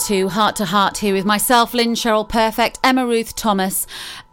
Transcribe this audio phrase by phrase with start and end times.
[0.00, 3.86] to Heart to Heart here with myself, Lynn Cheryl Perfect, Emma Ruth Thomas,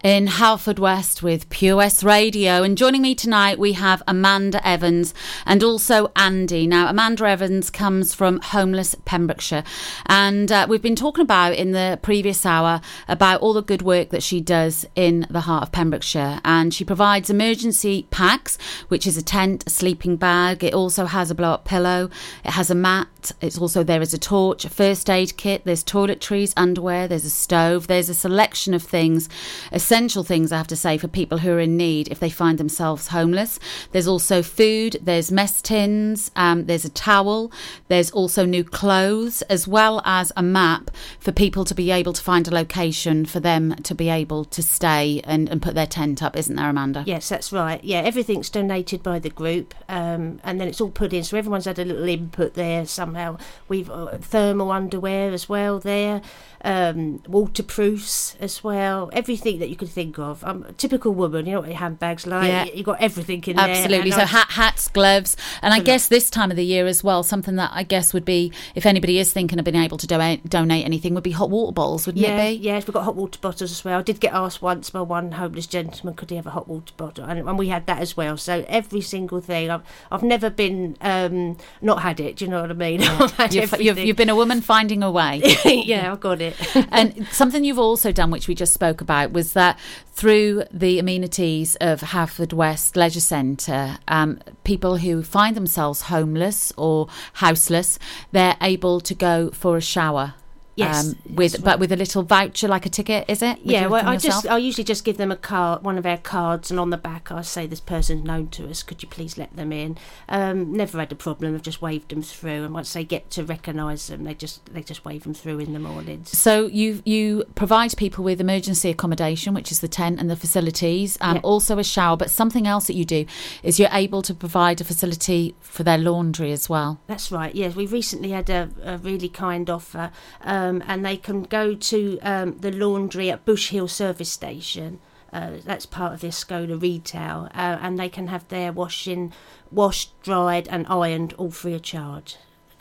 [0.03, 2.61] in Haverfordwest with West Radio.
[2.61, 5.13] And joining me tonight, we have Amanda Evans
[5.45, 6.67] and also Andy.
[6.67, 9.63] Now, Amanda Evans comes from Homeless Pembrokeshire.
[10.07, 14.09] And uh, we've been talking about in the previous hour about all the good work
[14.09, 16.41] that she does in the heart of Pembrokeshire.
[16.43, 18.57] And she provides emergency packs,
[18.89, 20.65] which is a tent, a sleeping bag.
[20.65, 22.09] It also has a blow up pillow,
[22.43, 23.31] it has a mat.
[23.39, 27.29] It's also there is a torch, a first aid kit, there's toiletries, underwear, there's a
[27.29, 29.29] stove, there's a selection of things
[29.71, 32.57] essential things, I have to say, for people who are in need if they find
[32.57, 33.59] themselves homeless.
[33.91, 37.51] There's also food, there's mess tins, um, there's a towel,
[37.87, 42.21] there's also new clothes, as well as a map for people to be able to
[42.21, 46.21] find a location for them to be able to stay and, and put their tent
[46.21, 47.03] up, isn't there, Amanda?
[47.05, 47.83] Yes, that's right.
[47.83, 51.23] Yeah, everything's donated by the group um, and then it's all put in.
[51.23, 53.37] So everyone's had a little input there somehow.
[53.67, 56.21] We've uh, thermal underwear as well there
[56.63, 60.43] um, waterproofs as well, everything that you could think of.
[60.43, 62.47] I'm a typical woman, you know what your handbags like.
[62.47, 62.65] Yeah.
[62.65, 63.59] You got everything in Absolutely.
[63.59, 63.99] there.
[63.99, 64.11] Absolutely.
[64.11, 67.55] So hat, hats, gloves, and I guess this time of the year as well, something
[67.55, 70.85] that I guess would be, if anybody is thinking of being able to donate, donate
[70.85, 72.63] anything, would be hot water bottles, wouldn't yeah, it be?
[72.63, 73.99] Yes, we've got hot water bottles as well.
[73.99, 76.93] I did get asked once by one homeless gentleman, could he have a hot water
[76.97, 77.25] bottle?
[77.25, 78.37] And, and we had that as well.
[78.37, 79.69] So every single thing.
[79.69, 82.37] I've, I've never been um, not had it.
[82.37, 83.01] Do you know what I mean?
[83.13, 83.49] Yeah.
[83.49, 85.41] you've, you've, you've, been a woman finding a way.
[85.65, 86.55] yeah, I've got it.
[86.91, 89.77] and something you've also done, which we just spoke about, was that
[90.13, 97.07] through the amenities of Halford Haverfordwest Leisure Centre, um, people who find themselves homeless or
[97.33, 97.99] houseless,
[98.31, 100.35] they're able to go for a shower
[100.75, 103.59] Yes, um, with but with a little voucher like a ticket, is it?
[103.61, 106.71] Yeah, well, I just I usually just give them a card, one of our cards,
[106.71, 108.81] and on the back I say this person's known to us.
[108.81, 109.97] Could you please let them in?
[110.29, 111.53] Um, never had a problem.
[111.53, 114.81] I've just waved them through, and once they get to recognise them, they just they
[114.81, 116.35] just wave them through in the mornings.
[116.35, 121.19] So you you provide people with emergency accommodation, which is the tent and the facilities,
[121.21, 122.17] um, also a shower.
[122.17, 123.25] But something else that you do
[123.61, 126.99] is you're able to provide a facility for their laundry as well.
[127.05, 127.53] That's right.
[127.53, 130.11] Yes, we recently had a, a really kind offer.
[130.41, 134.99] Um, um, and they can go to um, the laundry at Bush Hill Service Station.
[135.31, 139.33] Uh, that's part of the Escola retail, uh, and they can have their washing,
[139.71, 142.37] washed, dried, and ironed all free of charge.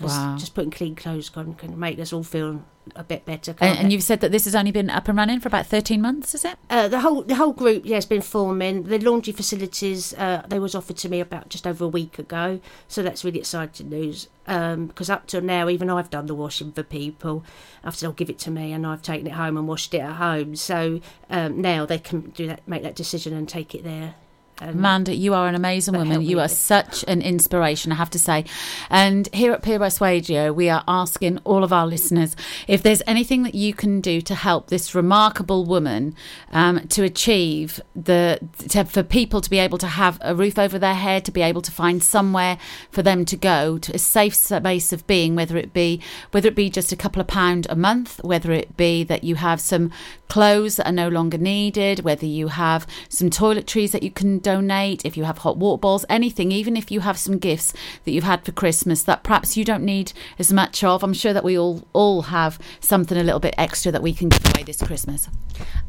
[0.08, 0.36] Wow.
[0.38, 2.62] Just putting clean clothes on can make us all feel
[2.96, 3.54] a bit better.
[3.60, 6.00] And, and, you've said that this has only been up and running for about thirteen
[6.02, 6.56] months, is it?
[6.68, 8.84] Uh, the whole the whole group, yeah, has been forming.
[8.84, 12.60] The laundry facilities, uh, they was offered to me about just over a week ago,
[12.88, 14.28] so that's really exciting news.
[14.44, 17.44] Because um, up till now, even I've done the washing for people.
[17.84, 20.00] I've said, "I'll give it to me," and I've taken it home and washed it
[20.00, 20.56] at home.
[20.56, 21.00] So
[21.30, 24.14] um, now they can do that, make that decision, and take it there
[24.60, 26.22] Amanda, you are an amazing woman.
[26.22, 28.44] You are such an inspiration, I have to say.
[28.90, 32.36] And here at Pure West Radio, we are asking all of our listeners
[32.68, 36.14] if there's anything that you can do to help this remarkable woman
[36.52, 38.38] um, to achieve the
[38.68, 41.42] to, for people to be able to have a roof over their head, to be
[41.42, 42.58] able to find somewhere
[42.90, 46.00] for them to go to a safe space of being, whether it be
[46.30, 49.34] whether it be just a couple of pound a month, whether it be that you
[49.36, 49.90] have some
[50.28, 55.04] clothes that are no longer needed, whether you have some toiletries that you can donate,
[55.04, 57.72] if you have hot water balls, anything, even if you have some gifts
[58.04, 61.02] that you've had for Christmas that perhaps you don't need as much of.
[61.02, 64.28] I'm sure that we all all have something a little bit extra that we can
[64.28, 65.28] give away this Christmas.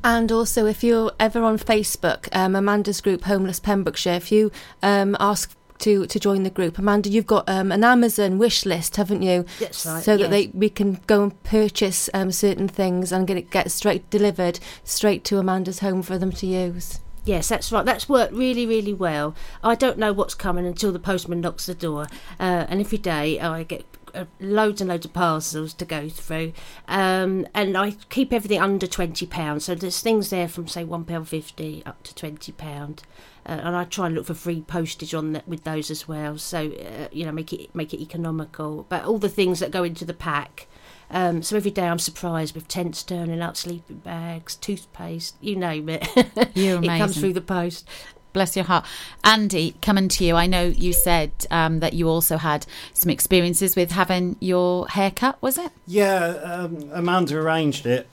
[0.04, 4.52] And also, if you're ever on Facebook, um, Amanda's group Homeless Pembrokeshire, if you
[4.82, 6.78] um, ask to to join the group.
[6.78, 9.46] Amanda, you've got um, an Amazon wish list, haven't you?
[9.60, 10.04] That's right.
[10.04, 10.22] So yes.
[10.22, 14.10] that they we can go and purchase um, certain things and get it get straight
[14.10, 17.00] delivered straight to Amanda's home for them to use.
[17.26, 17.86] Yes, that's right.
[17.86, 19.34] That's worked really, really well.
[19.64, 22.08] I don't know what's coming until the postman knocks the door,
[22.40, 26.52] uh, and every day I get uh, loads and loads of parcels to go through,
[26.90, 29.66] um, and I keep everything under twenty pounds.
[29.66, 33.04] So there's things there from say one pound fifty up to twenty pound
[33.46, 36.38] uh, and I try and look for free postage on that with those as well.
[36.38, 38.86] So uh, you know, make it make it economical.
[38.90, 40.68] But all the things that go into the pack.
[41.14, 45.88] Um, so every day I'm surprised with tents turning up, sleeping bags, toothpaste, you name
[45.88, 46.08] it.
[46.56, 46.84] You're amazing.
[46.84, 47.88] it comes through the post.
[48.34, 48.84] Bless your heart.
[49.24, 53.76] Andy, coming to you, I know you said um, that you also had some experiences
[53.76, 55.72] with having your hair cut, was it?
[55.86, 58.08] Yeah, um, Amanda arranged it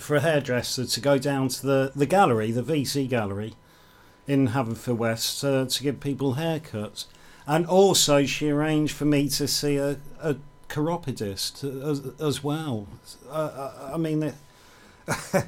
[0.00, 3.54] for a hairdresser to go down to the, the gallery, the VC gallery,
[4.26, 7.04] in Haverfordwest uh, to give people haircuts.
[7.46, 10.36] And also, she arranged for me to see a, a
[10.68, 12.86] chiropodist as, as well.
[13.30, 14.32] Uh, I mean,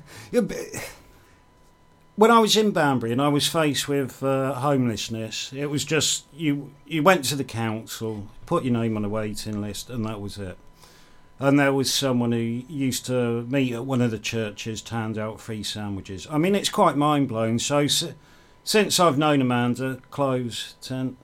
[2.17, 6.25] when I was in Banbury and I was faced with uh, homelessness, it was just
[6.33, 6.73] you.
[6.87, 10.39] You went to the council, put your name on a waiting list, and that was
[10.39, 10.59] it.
[11.41, 15.17] And there was someone who used to meet at one of the churches to hand
[15.17, 16.27] out free sandwiches.
[16.29, 17.61] I mean, it's quite mind blowing.
[17.61, 17.87] So,
[18.65, 21.17] since I've known Amanda, clothes, tent,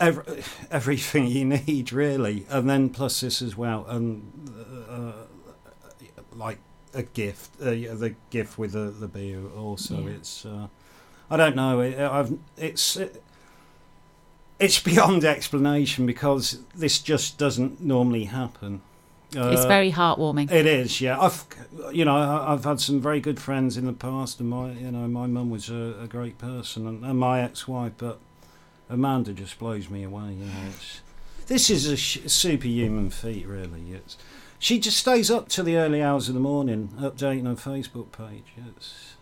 [0.00, 2.46] every, everything you need, really.
[2.48, 3.84] And then plus this as well.
[3.88, 4.50] And
[4.88, 5.12] uh,
[6.34, 6.58] like
[6.94, 10.00] a gift, uh, the gift with the, the beer also.
[10.00, 10.10] Yeah.
[10.10, 10.68] It's, uh,
[11.30, 12.96] I don't know, it, I've, it's.
[12.96, 13.22] It,
[14.58, 18.80] it's beyond explanation because this just doesn't normally happen.
[19.28, 20.50] it's Uh, very heartwarming.
[20.50, 21.20] it is, yeah.
[21.20, 21.44] I've,
[21.92, 25.06] you know, I've had some very good friends in the past, and my, you know,
[25.08, 28.18] my mum was a, a great person, and, and my ex-wife, but
[28.88, 30.32] Amanda just blows me away.
[30.32, 30.70] You know,
[31.46, 33.92] this is a sh- superhuman feat, really.
[33.92, 34.16] It's,
[34.58, 38.44] she just stays up to the early hours of the morning, updating her Facebook page.
[38.76, 39.14] It's,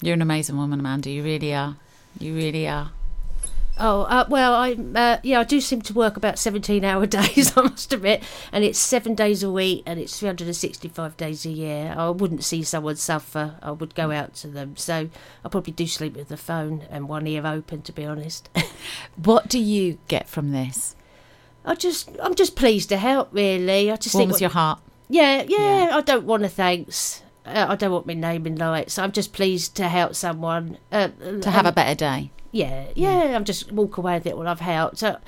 [0.00, 1.10] You're an amazing woman, Amanda.
[1.10, 1.76] You really are.
[2.18, 2.90] You really are.
[3.78, 7.56] Oh uh, well, I uh, yeah, I do seem to work about seventeen-hour days.
[7.56, 11.16] I must admit, and it's seven days a week, and it's three hundred and sixty-five
[11.18, 11.94] days a year.
[11.96, 13.56] I wouldn't see someone suffer.
[13.62, 14.76] I would go out to them.
[14.76, 15.10] So
[15.44, 18.48] I probably do sleep with the phone and one ear open, to be honest.
[19.16, 20.94] What do you get from this?
[21.64, 23.30] I just, I'm just pleased to help.
[23.32, 24.78] Really, I just think, Warms your heart.
[25.08, 27.22] yeah, yeah, I don't want to thanks.
[27.44, 28.98] Uh, I don't want my name in lights.
[28.98, 30.78] I'm just pleased to help someone.
[30.92, 31.08] Uh,
[31.42, 32.30] To have a better day.
[32.56, 33.36] Yeah, yeah.
[33.36, 34.98] I'm just walk away with it when I've helped.
[34.98, 35.18] So,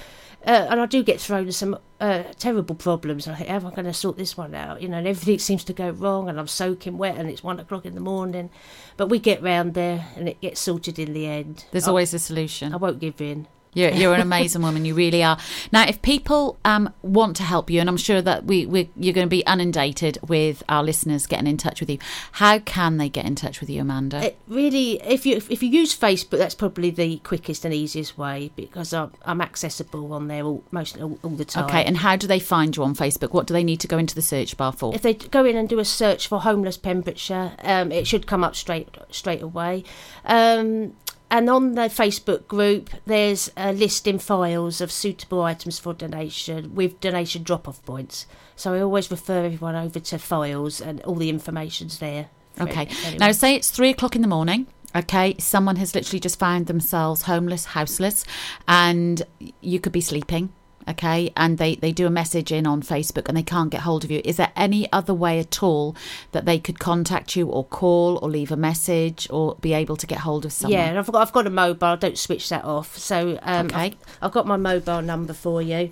[0.46, 3.28] uh, and I do get thrown some uh, terrible problems.
[3.28, 4.80] I think, how am I going to sort this one out?
[4.80, 7.60] You know, and everything seems to go wrong, and I'm soaking wet, and it's one
[7.60, 8.50] o'clock in the morning.
[8.96, 11.66] But we get round there, and it gets sorted in the end.
[11.70, 12.72] There's I, always a solution.
[12.72, 13.46] I won't give in.
[13.74, 14.84] You're, you're an amazing woman.
[14.84, 15.38] You really are.
[15.72, 19.14] Now, if people um, want to help you, and I'm sure that we, we you're
[19.14, 21.98] going to be inundated with our listeners getting in touch with you,
[22.32, 24.24] how can they get in touch with you, Amanda?
[24.24, 28.50] It really, if you if you use Facebook, that's probably the quickest and easiest way
[28.56, 31.64] because I'm, I'm accessible on there all, most all, all the time.
[31.64, 33.32] okay, and how do they find you on Facebook?
[33.32, 34.94] What do they need to go into the search bar for?
[34.94, 38.42] if they go in and do a search for homeless Pembrokeshire, um, it should come
[38.42, 39.84] up straight straight away.
[40.24, 40.94] Um,
[41.30, 46.74] and on the Facebook group, there's a list in files of suitable items for donation
[46.74, 48.26] with donation drop-off points.
[48.56, 52.28] So I always refer everyone over to files, and all the information's there.
[52.60, 52.88] Okay.
[53.04, 53.18] anyone.
[53.18, 54.66] Now, say it's three o'clock in the morning.
[54.96, 58.24] Okay, someone has literally just found themselves homeless, houseless,
[58.66, 59.22] and
[59.60, 60.52] you could be sleeping.
[60.88, 64.04] Okay, and they, they do a message in on Facebook and they can't get hold
[64.04, 64.22] of you.
[64.24, 65.94] Is there any other way at all
[66.32, 70.06] that they could contact you or call or leave a message or be able to
[70.06, 70.78] get hold of someone?
[70.78, 71.96] Yeah, I've got I've got a mobile.
[71.98, 72.96] Don't switch that off.
[72.96, 73.76] So um, Okay.
[73.78, 75.90] I've, I've got my mobile number for you,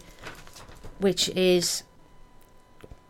[0.98, 1.82] which is.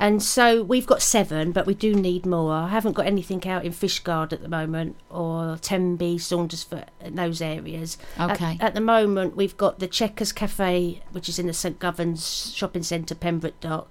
[0.00, 2.52] And so we've got seven, but we do need more.
[2.52, 7.42] I haven't got anything out in Fishguard at the moment, or Tenby, Saundersfoot, in those
[7.42, 7.98] areas.
[8.18, 8.56] Okay.
[8.60, 12.84] At, the moment, we've got the Checkers Cafe, which is in the St Govans Shopping
[12.84, 13.88] Centre, Pembroke Dock,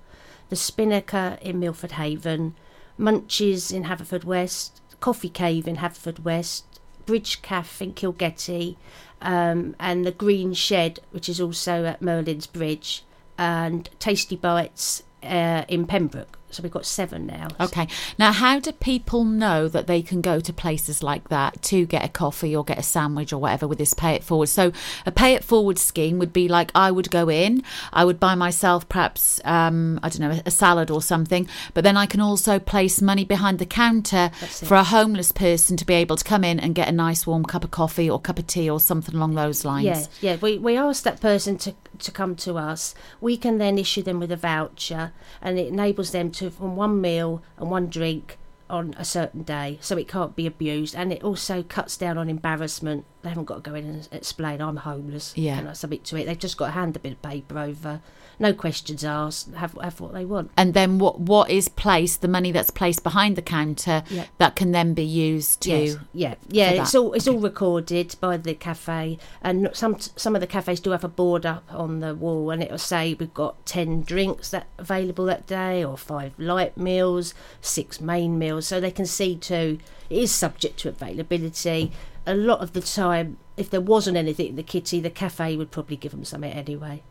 [0.47, 2.55] the Spinnaker in Milford Haven,
[2.97, 4.71] Munchies in Haverfordwest,
[5.01, 6.63] Coffee Cave in Haverfordwest,
[7.05, 8.77] Bridge Cafe in Kilgetty,
[9.21, 13.03] um, and the Green Shed, which is also at Merlin's Bridge,
[13.37, 16.37] and Tasty Bites uh, in Pembroke.
[16.49, 17.47] so we've got seven now.
[17.59, 17.87] Okay.
[18.17, 22.05] Now, how do people know that they can go to places like that to get
[22.05, 24.47] a coffee or get a sandwich or whatever with this pay it forward?
[24.47, 24.71] So,
[25.05, 28.35] a pay it forward scheme would be like I would go in, I would buy
[28.35, 32.59] myself perhaps, um, I don't know, a salad or something, but then I can also
[32.59, 36.59] place money behind the counter for a homeless person to be able to come in
[36.59, 39.35] and get a nice warm cup of coffee or cup of tea or something along
[39.35, 39.85] those lines.
[39.85, 40.37] Yeah, yeah.
[40.39, 42.95] We we ask that person to to come to us.
[43.21, 47.01] We can then issue them with a voucher, and it enables them to from one
[47.01, 48.37] meal and one drink
[48.69, 52.29] on a certain day, so it can't be abused, and it also cuts down on
[52.29, 53.05] embarrassment.
[53.21, 55.33] They haven't got to go in and explain I'm homeless.
[55.37, 55.59] Yeah.
[55.59, 56.25] and I submit to it.
[56.25, 58.01] They've just got to hand a bit of paper over,
[58.39, 59.53] no questions asked.
[59.55, 60.51] Have have what they want.
[60.57, 64.25] And then what what is placed, the money that's placed behind the counter, Yeah.
[64.37, 65.69] that can then be used to.
[65.71, 66.81] Yes, yeah, yeah.
[66.81, 70.91] It's all it's all recorded by the cafe, and some some of the cafes do
[70.91, 74.67] have a board up on the wall, and it'll say we've got ten drinks that
[74.77, 79.79] available that day, or five light meals, six main meals, so they can see too.
[80.09, 81.91] It is subject to availability.
[82.25, 85.71] A lot of the time, if there wasn't anything in the kitty, the cafe would
[85.71, 87.01] probably give them something anyway,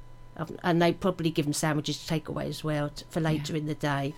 [0.63, 3.67] and they probably give them sandwiches to take away as well t for later in
[3.67, 4.15] the day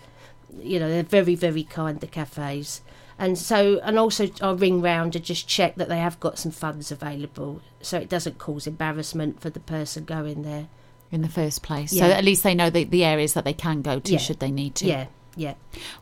[0.59, 2.81] you know they're very very kind the cafes
[3.19, 6.53] and so and also i ring round to just check that they have got some
[6.53, 10.69] funds available so it doesn't cause embarrassment for the person going there
[11.11, 11.91] in the first place.
[11.97, 14.19] So at least they know the, the areas that they can go to Yeah.
[14.19, 14.87] should they need to.
[14.87, 15.07] yeah
[15.39, 15.55] yeah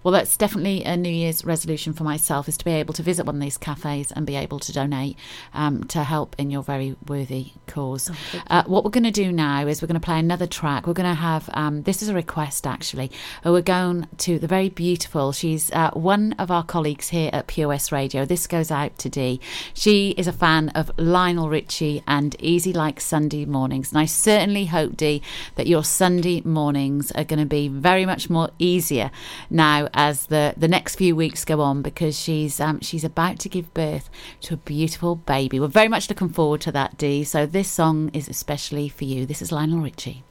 [0.02, 3.26] Well, that's definitely a New Year's resolution for myself is to be able to visit
[3.26, 5.16] one of these cafes and be able to donate
[5.52, 8.10] um, to help in your very worthy cause.
[8.48, 10.86] uh, what we're going to do now is we're going to play another track.
[10.86, 13.10] We're going to have um, this is a request actually.
[13.44, 15.32] Uh, we're going to the very beautiful.
[15.32, 18.24] She's uh, one of our colleagues here at POS Radio.
[18.24, 19.40] This goes out to Dee.
[19.74, 24.66] She is a fan of Lionel Richie and Easy Like Sunday Mornings, and I certainly
[24.66, 25.22] hope Dee
[25.56, 29.10] that your Sunday mornings are going to be very much more easier
[29.50, 33.48] now as the the next few weeks go on because she's um, she's about to
[33.48, 34.10] give birth
[34.42, 35.60] to a beautiful baby.
[35.60, 37.24] We're very much looking forward to that, Dee.
[37.24, 39.26] So this song is especially for you.
[39.26, 40.22] This is Lionel Richie.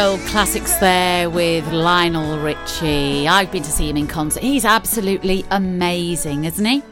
[0.00, 3.28] Old classics there with Lionel Richie.
[3.28, 4.42] I've been to see him in concert.
[4.42, 6.82] He's absolutely amazing, isn't he?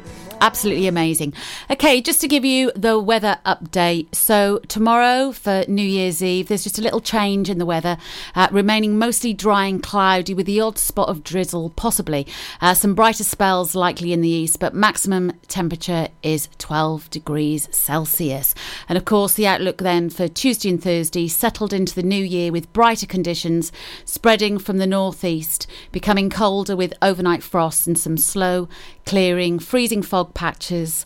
[0.43, 1.33] Absolutely amazing.
[1.71, 4.15] Okay, just to give you the weather update.
[4.15, 7.99] So, tomorrow for New Year's Eve, there's just a little change in the weather,
[8.35, 12.27] uh, remaining mostly dry and cloudy with the odd spot of drizzle, possibly.
[12.63, 18.55] Uh, some brighter spells likely in the east, but maximum temperature is 12 degrees Celsius.
[18.89, 22.51] And of course, the outlook then for Tuesday and Thursday settled into the new year
[22.51, 23.73] with brighter conditions
[24.07, 28.71] spreading from the northeast, becoming colder with overnight frosts and some slow
[29.05, 31.05] clearing, freezing fog patches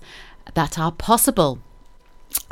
[0.54, 1.58] that are possible.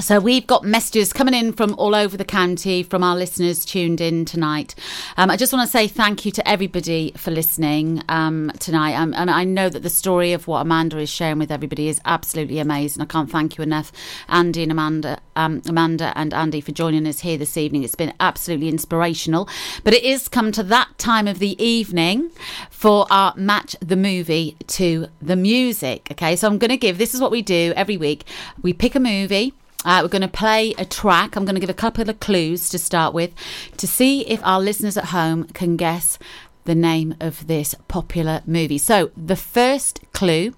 [0.01, 4.01] So we've got messages coming in from all over the county from our listeners tuned
[4.01, 4.75] in tonight.
[5.19, 8.95] Um, I just want to say thank you to everybody for listening um, tonight.
[8.95, 12.01] Um, and I know that the story of what Amanda is sharing with everybody is
[12.07, 13.03] absolutely amazing.
[13.03, 13.93] I can't thank you enough,
[14.29, 17.85] Andy and Amanda, um, Amanda and Andy, for joining us here this evening.
[17.85, 19.49] It's been absolutely inspirational.
[19.85, 22.31] But it is come to that time of the evening
[22.71, 26.09] for our match the movie to the music.
[26.13, 26.97] Okay, so I'm going to give.
[26.97, 28.25] This is what we do every week.
[28.63, 29.53] We pick a movie.
[29.85, 31.37] Uh, we're going to play a track.
[31.37, 33.33] I'm going to give a couple of clues to start with
[33.79, 36.19] to see if our listeners at home can guess
[36.65, 38.79] the name of this popular movie.
[38.79, 40.55] So, the first clue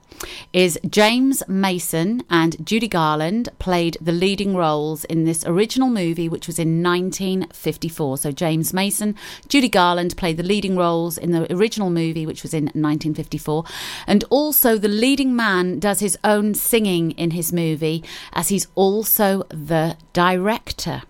[0.53, 6.47] is James Mason and Judy Garland played the leading roles in this original movie, which
[6.47, 8.19] was in 1954.
[8.19, 9.15] So, James Mason,
[9.49, 13.65] Judy Garland played the leading roles in the original movie, which was in 1954.
[14.07, 19.45] And also, the leading man does his own singing in his movie, as he's also
[19.51, 21.03] the director.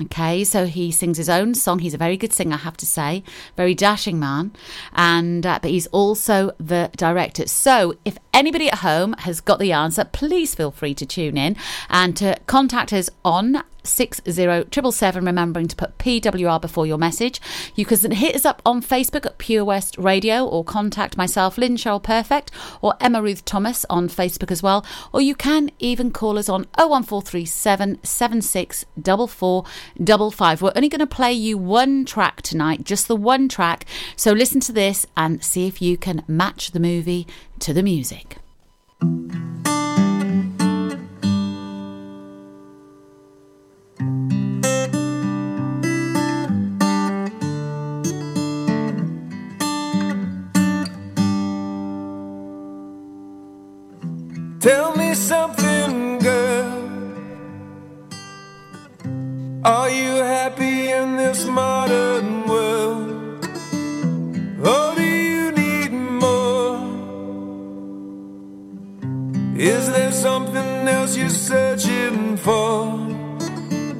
[0.00, 1.78] Okay, so he sings his own song.
[1.78, 3.22] He's a very good singer, I have to say,
[3.56, 4.52] very dashing man,
[4.92, 7.46] and uh, but he's also the director.
[7.46, 11.56] So, if anybody at home has got the answer, please feel free to tune in
[11.88, 15.24] and to contact us on six zero triple seven.
[15.24, 17.40] Remembering to put PWR before your message.
[17.74, 21.76] You can hit us up on Facebook at Pure West Radio, or contact myself, Lynn
[21.76, 24.84] Cheryl Perfect, or Emma Ruth Thomas on Facebook as well.
[25.12, 30.62] Or you can even call us on 01437 764455.
[30.62, 33.84] We're only going to play you one track tonight, just the one track.
[34.16, 37.26] So listen to this and see if you can match the movie
[37.60, 38.36] to the music.
[54.64, 56.72] Tell me something, girl.
[59.62, 63.46] Are you happy in this modern world?
[64.66, 66.80] Or do you need more?
[69.54, 73.13] Is there something else you're searching for?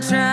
[0.00, 0.29] Tired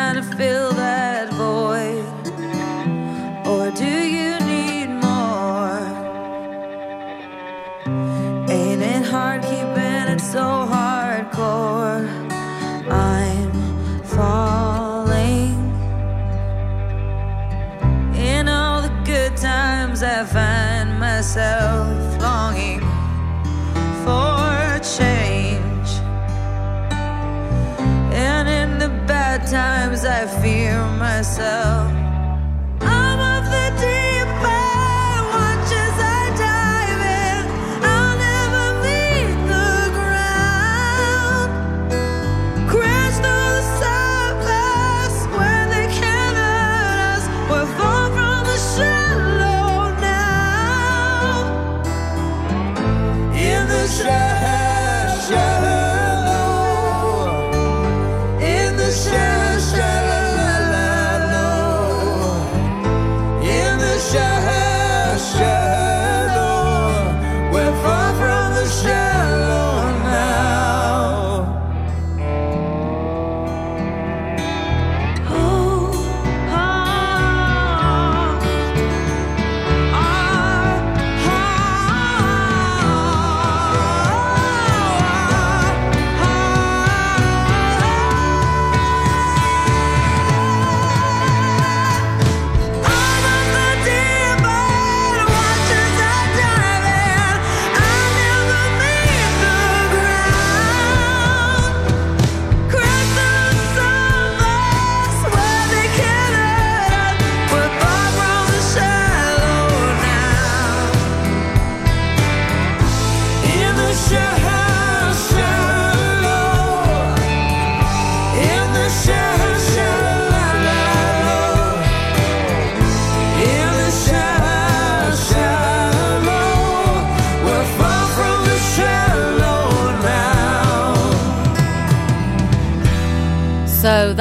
[31.18, 31.77] myself.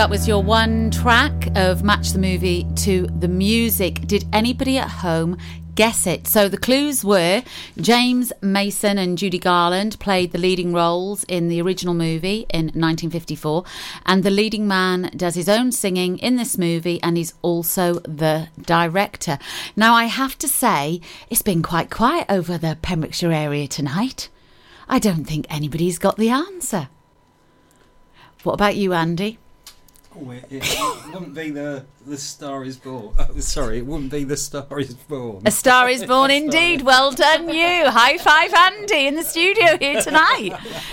[0.07, 4.07] That was your one track of Match the Movie to the music.
[4.07, 5.37] Did anybody at home
[5.75, 6.29] guess it?
[6.29, 7.42] So the clues were
[7.77, 13.64] James Mason and Judy Garland played the leading roles in the original movie in 1954,
[14.05, 18.47] and the leading man does his own singing in this movie and he's also the
[18.62, 19.40] director.
[19.75, 24.29] Now, I have to say, it's been quite quiet over the Pembrokeshire area tonight.
[24.88, 26.90] I don't think anybody's got the answer.
[28.45, 29.40] What about you, Andy?
[30.18, 33.14] Oh, it, it, it wouldn't be the the Star is Born.
[33.18, 35.42] Oh, sorry, it wouldn't be the Star is Born.
[35.44, 36.83] A star is born indeed.
[36.83, 37.90] Well done, you.
[37.90, 40.52] High five, Andy, in the studio here tonight.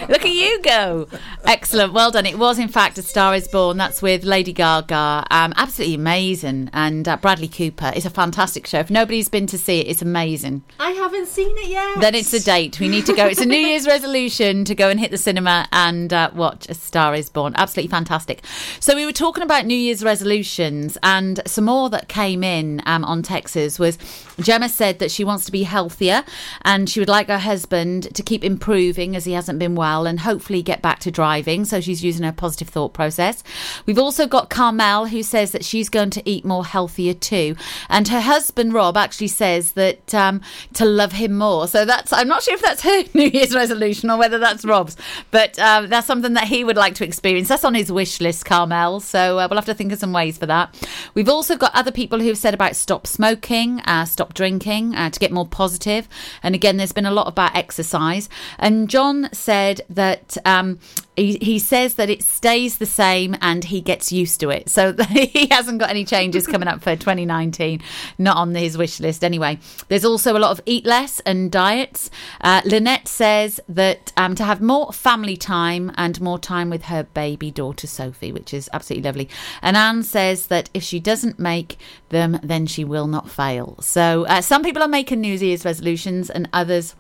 [0.10, 1.08] Look at you go.
[1.46, 1.94] Excellent.
[1.94, 2.26] Well done.
[2.26, 3.78] It was, in fact, A Star is Born.
[3.78, 5.26] That's with Lady Gaga.
[5.30, 6.70] Um, absolutely amazing.
[6.74, 7.92] And uh, Bradley Cooper.
[7.96, 8.80] It's a fantastic show.
[8.80, 10.64] If nobody's been to see it, it's amazing.
[10.80, 12.02] I haven't seen it yet.
[12.02, 12.80] Then it's a date.
[12.80, 13.28] We need to go.
[13.28, 16.74] It's a New Year's resolution to go and hit the cinema and uh, watch A
[16.74, 17.54] Star is Born.
[17.56, 18.44] Absolutely fantastic.
[18.80, 23.06] So we were talking about New Year's resolutions, and some more that came in um,
[23.06, 23.98] on Texas was
[24.40, 26.24] Gemma said that she wants to be healthier
[26.64, 30.22] and she would like her husband to keep improving as he hasn't been well and
[30.22, 31.66] hopefully get back to driving.
[31.66, 33.44] So she's using her positive thought process.
[33.86, 37.56] We've also got Carmel who says that she's going to eat more healthier too,
[37.90, 40.42] and her husband Rob actually says that um,
[40.74, 41.68] to love him more.
[41.68, 44.98] So that's I'm not sure if that's her New Year's resolution or whether that's Rob's,
[45.32, 47.48] but um, that's something that he would like to experience.
[47.48, 49.03] That's on his wish list, Carmel.
[49.06, 50.76] So uh, we'll have to think of some ways for that.
[51.14, 55.20] We've also got other people who've said about stop smoking, uh, stop drinking, uh, to
[55.20, 56.08] get more positive.
[56.42, 58.30] And again, there's been a lot about exercise.
[58.60, 60.80] And John said that um,
[61.16, 64.70] he, he says that it stays the same and he gets used to it.
[64.70, 67.82] So he hasn't got any changes coming up for 2019,
[68.18, 69.60] not on his wish list anyway.
[69.88, 72.10] There's also a lot of eat less and diets.
[72.42, 77.04] Uh, Lynette says that um, to have more family time and more time with her
[77.04, 79.30] baby daughter Sophie, which is absolutely lovely.
[79.62, 81.78] And Anne says that if she doesn't make
[82.10, 83.78] them, then she will not fail.
[83.82, 86.96] So uh, some people are making New Year's resolutions and others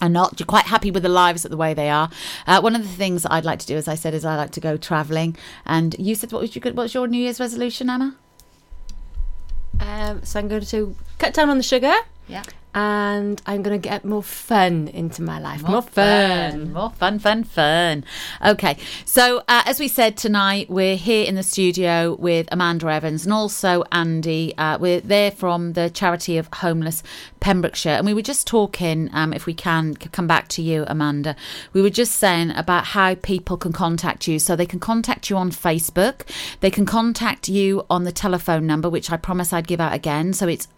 [0.00, 2.10] are not you're quite happy with the lives of the way they are.
[2.46, 4.50] Uh, one of the things I'd like to do, as I said, is I like
[4.52, 5.36] to go travelling.
[5.66, 8.16] And you said, what was your what's your New Year's resolution, Emma?
[9.80, 11.94] Um, so I'm going to cut down on the sugar.
[12.28, 12.42] Yeah.
[12.72, 15.62] And I'm going to get more fun into my life.
[15.62, 16.72] More, fun.
[16.72, 18.04] More fun, fun, fun.
[18.44, 18.76] Okay.
[19.04, 23.32] So, uh, as we said tonight, we're here in the studio with Amanda Evans and
[23.32, 24.54] also Andy.
[24.56, 27.02] Uh, we're there from the charity of Homeless
[27.40, 27.94] Pembrokeshire.
[27.94, 31.34] And we were just talking, um, if we can come back to you, Amanda,
[31.72, 34.38] we were just saying about how people can contact you.
[34.38, 36.20] So, they can contact you on Facebook,
[36.60, 40.32] they can contact you on the telephone number, which I promise I'd give out again.
[40.34, 40.68] So, it's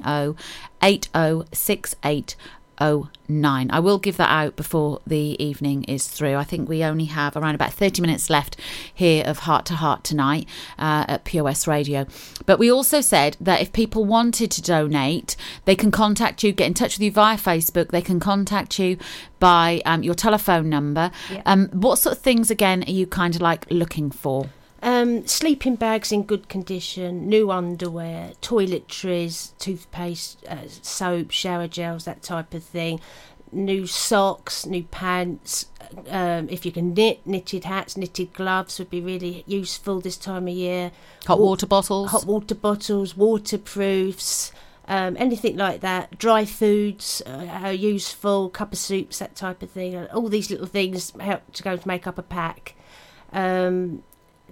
[0.00, 0.36] 07590
[0.82, 3.70] 806809.
[3.70, 6.36] I will give that out before the evening is through.
[6.36, 8.56] I think we only have around about 30 minutes left
[8.92, 10.46] here of Heart to Heart tonight
[10.78, 12.06] uh, at POS Radio.
[12.44, 16.66] But we also said that if people wanted to donate, they can contact you, get
[16.66, 18.98] in touch with you via Facebook, they can contact you
[19.38, 21.10] by um, your telephone number.
[21.30, 21.42] Yeah.
[21.46, 24.50] Um, what sort of things, again, are you kind of like looking for?
[24.82, 32.22] Um, sleeping bags in good condition, new underwear, toiletries, toothpaste, uh, soap, shower gels, that
[32.22, 33.00] type of thing.
[33.52, 35.66] New socks, new pants.
[36.08, 40.48] Um, if you can knit, knitted hats, knitted gloves would be really useful this time
[40.48, 40.92] of year.
[41.26, 42.10] Hot water bottles?
[42.10, 44.52] hot water bottles, waterproofs,
[44.88, 46.18] um, anything like that.
[46.18, 49.96] Dry foods uh, are useful, cup of soups, that type of thing.
[50.08, 52.74] All these little things help to go to make up a pack.
[53.32, 54.02] Um,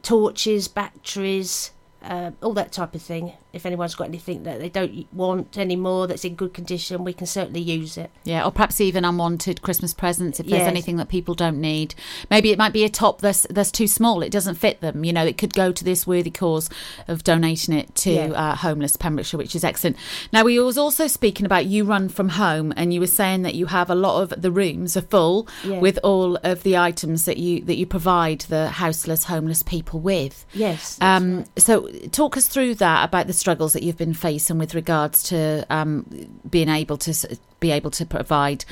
[0.05, 3.33] torches, batteries, uh, all that type of thing.
[3.55, 7.27] If anyone's got anything that they don't want anymore that's in good condition, we can
[7.27, 8.11] certainly use it.
[8.25, 10.69] Yeah, or perhaps even unwanted Christmas presents if there's Yes.
[10.69, 11.95] anything that people don't need.
[12.31, 15.05] Maybe it might be a top that's that's too small; it doesn't fit them.
[15.05, 16.69] You know, it could go to this worthy cause
[17.09, 18.27] of donating it to Yeah.
[18.33, 19.97] uh, homeless Pembrokeshire, which is excellent.
[20.33, 23.55] Now, we was also speaking about you run from home, and you were saying that
[23.55, 25.79] you have a lot of the rooms are full Yeah.
[25.81, 30.45] with all of the items that you that you provide the houseless, homeless people with.
[30.53, 30.99] Yes.
[31.01, 31.47] Um, right.
[31.57, 35.67] So, talk us through that about the struggles that you've been facing with regards to
[35.69, 36.07] um,
[36.49, 37.13] being able to
[37.61, 38.65] be able to provide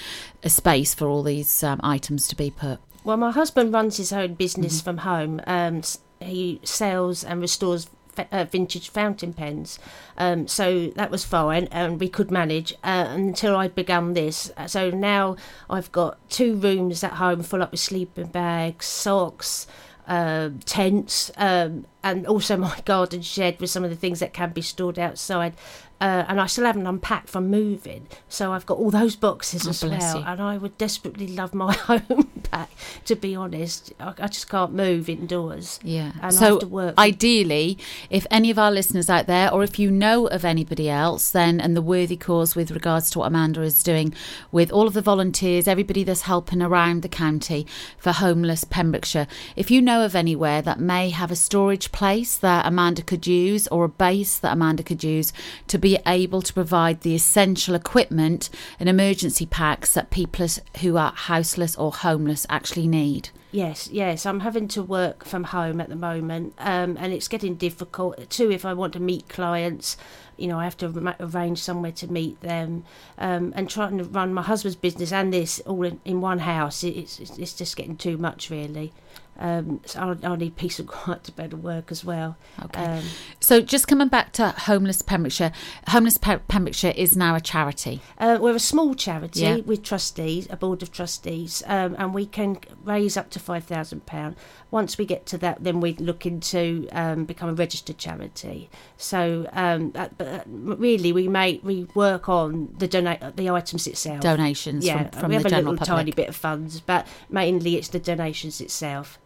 [0.42, 2.78] a space for all these um, items to be put.
[3.04, 5.42] Well, my husband runs his own business from home.
[5.46, 5.82] Um,
[6.20, 9.78] he sells and restores uh, vintage fountain pens.
[10.16, 14.50] Um, so that was fine, and we could manage uh, until I'd begun this.
[14.56, 15.36] Uh, So now
[15.68, 19.66] I've got two rooms at home full up with sleeping bags, socks.
[20.04, 24.50] Um, tents um, and also my garden shed with some of the things that can
[24.50, 25.54] be stored outside
[26.02, 29.70] uh, and I still haven't unpacked from moving so I've got all those boxes Oh,
[29.70, 30.24] as well you.
[30.26, 32.70] and I would desperately love my home back.
[33.06, 35.78] To be honest, I, I just can't move indoors.
[35.82, 36.12] Yeah.
[36.16, 36.94] And I so have to work.
[36.98, 37.78] ideally,
[38.10, 41.60] if any of our listeners out there, or if you know of anybody else, then
[41.60, 44.12] and the worthy cause with regards to what Amanda is doing
[44.50, 49.70] with all of the volunteers, everybody that's helping around the county for homeless Pembrokeshire, if
[49.70, 53.84] you know of anywhere that may have a storage place that Amanda could use or
[53.84, 55.32] a base that Amanda could use
[55.68, 58.48] to be able to provide the essential equipment
[58.80, 60.46] and emergency packs that people
[60.80, 63.30] who are houseless or homeless actually need.
[63.50, 64.24] Yes, yes.
[64.24, 68.50] I'm having to work from home at the moment, um, and it's getting difficult too.
[68.50, 69.98] If I want to meet clients,
[70.38, 72.84] you know, I have to arrange somewhere to meet them,
[73.18, 76.82] um, and trying to run my husband's business and this all in, in one house.
[76.82, 78.92] it- It's it's it's just getting too much, really.
[79.38, 82.36] Um, so I, I need peace and quiet to be able to work as well.
[82.64, 82.84] Okay.
[82.84, 83.04] Um,
[83.40, 85.52] So, just coming back to Homeless Pembrokeshire,
[85.88, 88.00] Homeless Pe- Pembrokeshire is now a charity.
[88.18, 89.56] Uh, we're a small charity Yeah.
[89.56, 94.06] with trustees, a board of trustees, um, and we can raise up to five thousand
[94.06, 94.36] pound.
[94.70, 98.70] Once we get to that, then we look into um, become a registered charity.
[98.96, 103.86] So, um, that, but uh, really, we make we work on the donate the items
[103.86, 104.20] itself.
[104.20, 105.86] Donations yeah, from, from we have a little public.
[105.88, 109.18] tiny bit of funds, but mainly it's the donations itself.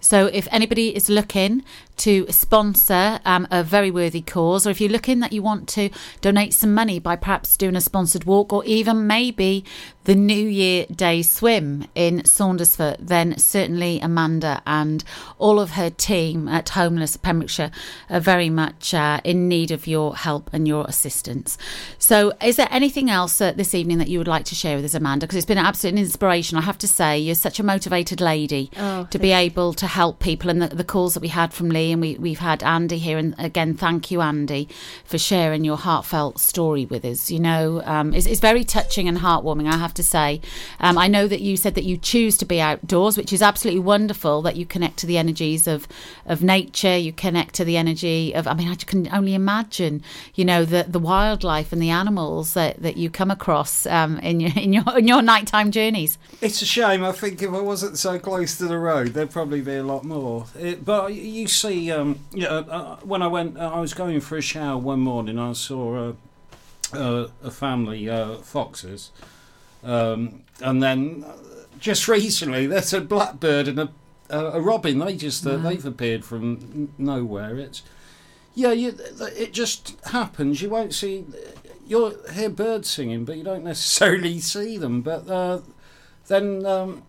[0.00, 1.64] So, if anybody is looking
[1.98, 5.90] to sponsor um, a very worthy cause, or if you're looking that you want to
[6.20, 9.64] donate some money by perhaps doing a sponsored walk, or even maybe
[10.04, 15.02] the New Year Day swim in Saundersfoot, then certainly Amanda and
[15.38, 17.70] all of her team at Homeless Pembrokeshire
[18.10, 21.56] are very much uh, in need of your help and your assistance.
[21.98, 24.84] So, is there anything else uh, this evening that you would like to share with
[24.84, 25.26] us, Amanda?
[25.26, 26.58] Because it's been an absolute inspiration.
[26.58, 30.20] I have to say, you're such a motivated lady Oh, to be able to help
[30.20, 30.50] people.
[30.50, 33.16] And the, the calls that we had from Lee, and we, we've had Andy here.
[33.16, 34.68] And again, thank you, Andy,
[35.04, 37.30] for sharing your heartfelt story with us.
[37.30, 40.40] You know, um, it's, it's very touching and heartwarming, I have to say.
[40.80, 43.80] Um, I know that you said that you choose to be outdoors, which is absolutely
[43.80, 45.86] wonderful that you connect to the energies of,
[46.26, 50.02] of nature, you connect to the energy of, I mean, I can only imagine,
[50.34, 54.40] you know, the, the wildlife and the animals that, that you come across um, in,
[54.40, 56.18] your, in, your, in your nighttime journeys.
[56.40, 57.04] It's a shame.
[57.04, 60.04] I think if I wasn't so close to the road, there'd probably be a lot
[60.04, 60.46] more.
[60.58, 64.36] It, but you see, um, yeah, uh, when I went, uh, I was going for
[64.36, 65.38] a shower one morning.
[65.38, 66.16] I saw a,
[66.92, 69.10] a, a family uh, foxes,
[69.84, 71.24] um, and then
[71.78, 73.88] just recently there's a blackbird and a,
[74.30, 74.98] a, a robin.
[74.98, 75.70] They just uh, Wow.
[75.70, 77.56] they've appeared from nowhere.
[77.58, 77.82] It's
[78.54, 78.96] yeah, you,
[79.36, 80.62] it just happens.
[80.62, 81.24] You won't see.
[81.86, 85.02] You'll hear birds singing, but you don't necessarily see them.
[85.02, 85.60] But uh,
[86.28, 87.02] then um,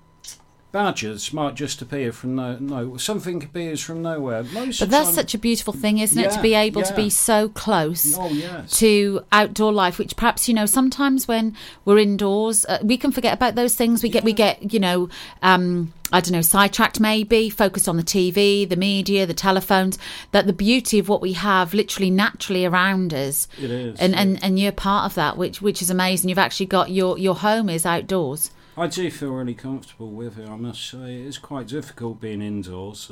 [0.75, 4.43] badgers might just appear from no, no something appears from nowhere.
[4.43, 6.31] Most But that's time, such a beautiful thing, isn't it?
[6.31, 10.53] To be able to be so close oh yes, to outdoor life, which perhaps you
[10.53, 14.03] know sometimes when we're indoors, uh, we can forget about those things.
[14.03, 15.07] We get we get you know.
[15.41, 19.97] Um, I don't know, sidetracked maybe, focused on the TV, the media, the telephones,
[20.31, 23.47] that the beauty of what we have literally naturally around us.
[23.59, 23.99] it is.
[23.99, 26.29] And, and and you're part of that, which which is amazing.
[26.29, 28.51] You've actually got your your home is outdoors.
[28.77, 30.49] I do feel really comfortable with it.
[30.49, 33.09] I must say, it's quite difficult being indoors.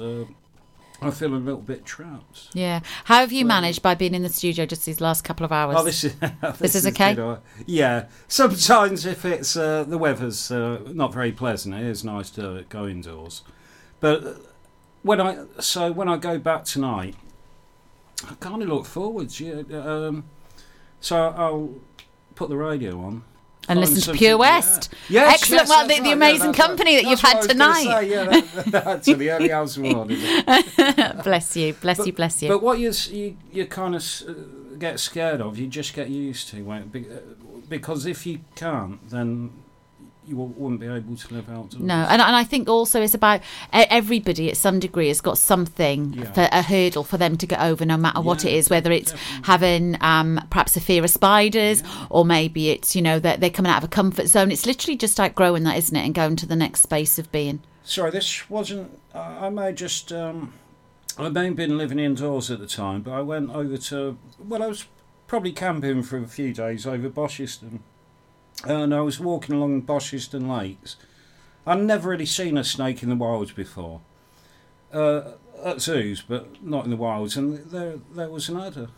[1.02, 2.49] I feel a little bit trapped.
[2.54, 2.80] Yeah.
[3.06, 5.52] How have you Well- managed by being in the studio just these last couple of
[5.52, 5.76] hours?
[5.78, 6.15] Oh, this is
[6.60, 7.13] this, is okay?
[7.13, 7.39] good.
[7.65, 12.65] Yeah, sometimes if it's uh, the weather's uh, not very pleasant, it is nice to
[12.69, 13.41] go indoors.
[13.99, 14.41] But
[15.02, 17.15] when I so when I go back tonight,
[18.30, 19.39] I kind of look forwards.
[19.41, 20.26] Yeah, um,
[21.02, 21.76] so I'll
[22.36, 23.23] put the radio on.
[23.69, 24.36] And listen to Pure yeah.
[24.36, 24.93] West.
[25.10, 25.62] Yes, Excellent.
[25.62, 26.67] yes, Well, the- the amazing that's right.
[26.67, 27.99] company that you've had what I was gonna tonight.
[28.02, 30.19] say, yeah, that, that's the early hours morning.
[31.23, 32.49] bless you, bless you, bless you.
[32.49, 34.34] But what you s- you, you kind of uh,
[34.78, 36.69] get scared of, you just get used to?
[36.71, 36.82] Uh,
[37.69, 39.52] because if you can't, then
[40.25, 41.81] you wou- wouldn't be able to live outdoors.
[41.83, 46.13] no, and, and I think also it's about everybody at some degree has got something
[46.13, 46.31] Yeah.
[46.31, 48.69] for a hurdle for them to get over, no matter what it is.
[48.69, 49.43] Whether it's definitely.
[49.45, 52.07] having um, perhaps a fear of spiders, Yeah.
[52.09, 54.51] or maybe it's you know that they're coming out of a comfort zone.
[54.51, 57.62] It's literally just outgrowing that, isn't it, and going to the next space of being.
[57.83, 58.97] Sorry, this wasn't.
[59.13, 60.12] I may just.
[60.12, 60.53] Um,
[61.17, 64.17] I may have been living indoors at the time, but I went over to.
[64.39, 64.86] Well, I was
[65.27, 67.83] probably camping for a few days over Bosherston.
[68.65, 70.95] And I was walking along Bosherston Lakes.
[71.65, 74.02] I'd never really seen a snake in the wilds before.
[74.91, 75.32] Uh,
[75.63, 77.36] at zoos, but not in the wilds.
[77.38, 78.89] And there, there was an adder.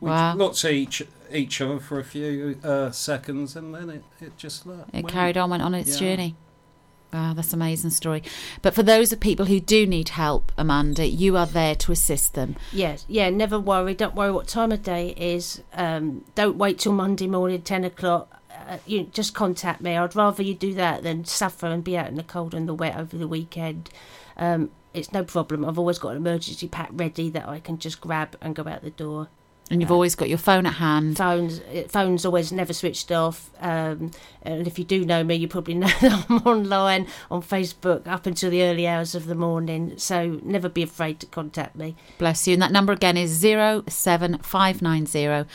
[0.00, 0.34] We Wow.
[0.34, 4.66] looked at each each other for a few uh, seconds, and then it, it just
[4.66, 4.88] left.
[4.92, 5.08] It went.
[5.08, 6.08] carried on, went on its Yeah.
[6.16, 6.34] journey.
[7.12, 8.22] Wow, that's an amazing story.
[8.62, 12.34] But for those of people who do need help, Amanda, you are there to assist
[12.34, 12.56] them.
[12.72, 13.94] Yes, yeah, never worry.
[13.94, 15.62] Don't worry what time of day it is.
[15.74, 18.39] Um, don't wait till Monday morning, 10 o'clock.
[18.70, 19.96] Uh, you just contact me.
[19.96, 22.74] I'd rather you do that than suffer and be out in the cold and the
[22.74, 23.90] wet over the weekend.
[24.36, 25.64] Um, it's no problem.
[25.64, 28.82] I've always got an emergency pack ready that I can just grab and go out
[28.82, 29.26] the door.
[29.72, 31.16] And you've always got your phone at hand.
[31.16, 33.50] Phones, uh, phones always never switched off.
[33.60, 34.10] Um,
[34.42, 38.26] and if you do know me, you probably know that I'm online on Facebook up
[38.26, 39.94] until the early hours of the morning.
[39.96, 41.94] So never be afraid to contact me.
[42.18, 42.54] Bless you.
[42.54, 45.46] And that number again is 07590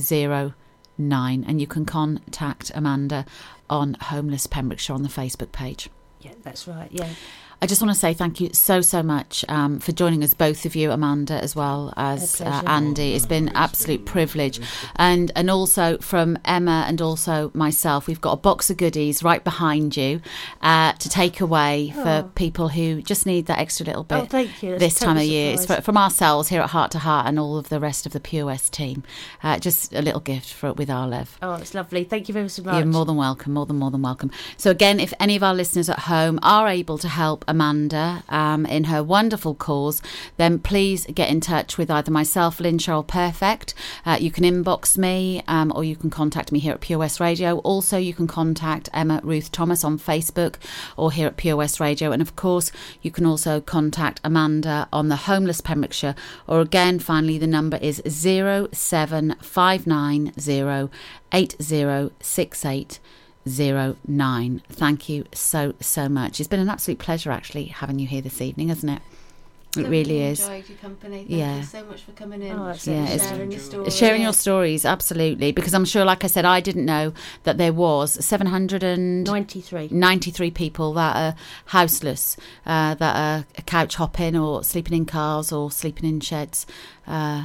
[0.00, 1.44] 806809.
[1.46, 3.24] And you can contact Amanda
[3.68, 5.88] on Homeless Pembrokeshire on the Facebook page.
[6.20, 6.90] Yeah, that's right.
[6.90, 7.08] Yeah.
[7.62, 10.64] I just want to say thank you so so much um, for joining us, both
[10.64, 12.62] of you, Amanda as well as uh.
[12.66, 13.12] Andy.
[13.12, 14.58] It's been absolute privilege,
[14.96, 19.44] and and also from Emma and also myself, we've got a box of goodies right
[19.44, 20.22] behind you
[20.62, 22.30] uh, to take away for Oh.
[22.34, 24.70] people who just need that extra little bit Oh, thank you.
[24.78, 25.52] That's this time of total year.
[25.52, 25.78] It's surprise.
[25.80, 28.20] fr- from ourselves here at Heart to Heart and all of the rest of the
[28.20, 29.02] POS team.
[29.42, 31.36] Uh, just a little gift for with our love.
[31.42, 32.04] Oh, it's lovely.
[32.04, 32.58] Thank you very much.
[32.58, 34.30] You're more than welcome, more than more than welcome.
[34.56, 38.64] So again, if any of our listeners at home are able to help Amanda um,
[38.64, 40.00] in her wonderful cause,
[40.36, 43.74] then please get in touch with either myself, Lynn Cheryl Perfect.
[44.06, 47.58] Uh, you can inbox me, um, or you can contact me here at POS Radio.
[47.58, 50.54] Also, you can contact Emma Ruth Thomas on Facebook
[50.96, 52.70] or here at POS Radio, and of course,
[53.02, 56.14] you can also contact Amanda on the Homeless Pembrokeshire.
[56.46, 60.90] Or again, finally, the number is zero seven five nine zero
[61.32, 63.00] eight zero six eight
[63.48, 64.62] zero nine.
[64.68, 66.40] Thank you so so much.
[66.40, 69.02] It's been an absolute pleasure actually having you here this evening, hasn't it?
[69.78, 70.40] It really is.
[70.40, 71.18] Enjoyed your company.
[71.18, 71.58] Thank Yeah.
[71.58, 72.58] you so much for coming in.
[72.58, 73.90] Oh, Yeah, sharing your story.
[73.92, 77.12] Sharing your stories, absolutely, because I'm sure, like I said, I didn't know
[77.44, 80.50] that there was 793 93.
[80.50, 81.34] people that are
[81.66, 82.36] houseless,
[82.66, 86.66] uh, that are couch hopping or sleeping in cars or sleeping in sheds,
[87.06, 87.44] uh,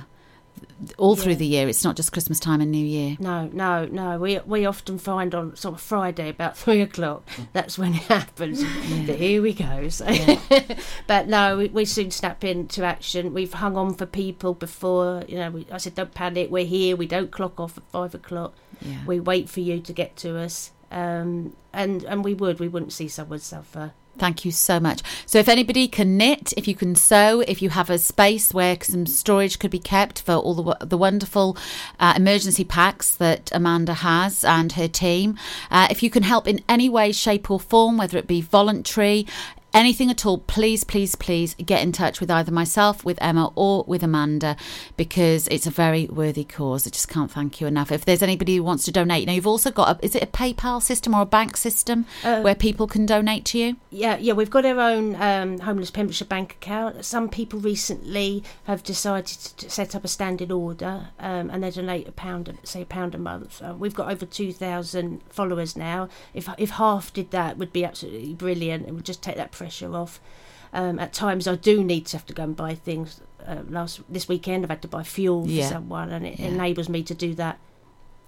[0.98, 1.68] all through the year.
[1.68, 3.18] It's not just Christmas time and New Year.
[3.20, 4.18] No, no, no.
[4.18, 7.28] We we often find on sort of Friday about three o'clock.
[7.54, 8.64] That's when it happens.
[9.06, 9.90] But here we go.
[9.90, 10.06] So.
[11.08, 13.34] but no, we, we soon snap into action.
[13.34, 15.24] We've hung on for people before.
[15.28, 16.52] You know, we, I said don't panic.
[16.52, 16.96] We're here.
[16.96, 18.54] We don't clock off at five o'clock.
[18.82, 19.06] Yeah.
[19.06, 20.72] We wait for you to get to us.
[20.92, 22.60] Um, and and we would.
[22.60, 23.94] We wouldn't see someone suffer.
[24.18, 25.02] Thank you so much.
[25.26, 28.78] So, if anybody can knit, if you can sew, if you have a space where
[28.82, 31.58] some storage could be kept for all the the wonderful
[32.00, 35.38] uh, emergency packs that Amanda has and her team,
[35.70, 39.28] uh, if you can help in any way, shape, or form, whether it be voluntary,
[39.76, 43.84] anything at all, please, please, please get in touch with either myself, with Emma, or
[43.86, 44.56] with Amanda
[44.98, 46.88] because it's a very worthy cause.
[46.88, 47.92] I just can't thank you enough.
[47.92, 50.28] If there's anybody who wants to donate, now you've also got a, is it a
[50.28, 53.76] PayPal system or a bank system Uh, where people can donate to you?
[53.92, 57.04] Yeah, yeah, we've got our own um, homeless Pembrokeshire bank account.
[57.04, 62.08] Some people recently have decided to set up a standing order, um, and they donate
[62.08, 63.62] a pound, say a pound a month.
[63.62, 66.08] Uh, we've got over two thousand followers now.
[66.34, 68.88] If if half did that, would be absolutely brilliant.
[68.88, 69.65] It would just take that pressure
[69.96, 70.20] off.
[70.74, 73.22] Um, at times, I do need to have to go and buy things.
[73.46, 75.70] Uh, last this weekend, I've had to buy fuel for Yeah.
[75.70, 76.48] someone, and it Yeah.
[76.48, 77.60] enables me to do that.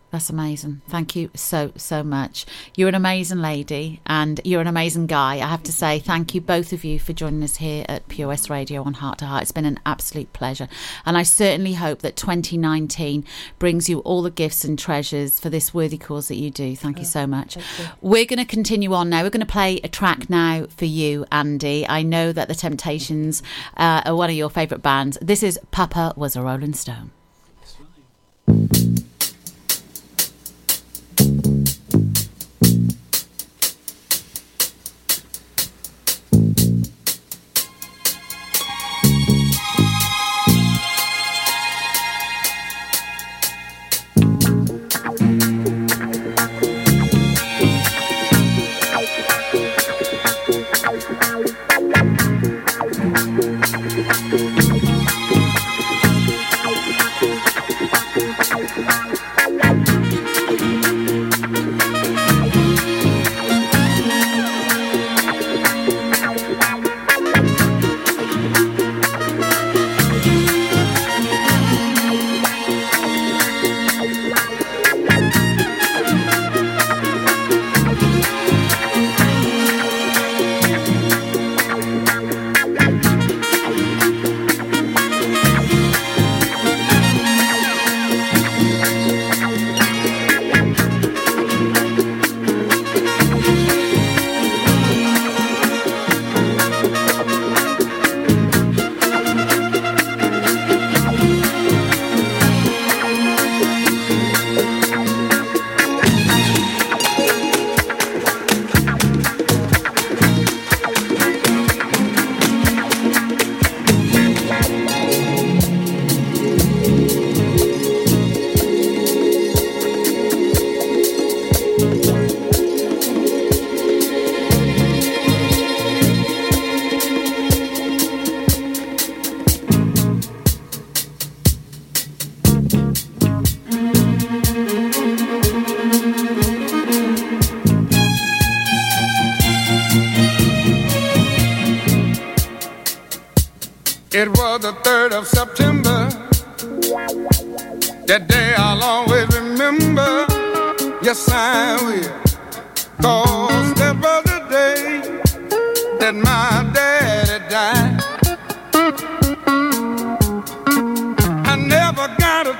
[0.09, 0.81] That's amazing.
[0.87, 2.45] Thank you so, so much.
[2.75, 5.35] You're an amazing lady and you're an amazing guy.
[5.35, 8.49] I have to say, thank you both of you for joining us here at POS
[8.49, 9.43] Radio on Heart to Heart.
[9.43, 10.69] It's been an absolute pleasure.
[11.05, 13.25] And I certainly hope that 2019
[13.59, 16.73] brings you all the gifts and treasures for this worthy cause that you do.
[16.77, 17.57] Thank you so much.
[17.57, 17.63] You.
[18.01, 19.23] We're going to continue on now.
[19.23, 21.85] We're going to play a track now for you, Andy.
[21.87, 23.43] I know that the Temptations
[23.75, 25.17] uh, are one of your favourite bands.
[25.21, 27.11] This is Papa Was a Rolling Stone.